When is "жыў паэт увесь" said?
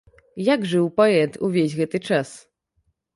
0.71-1.75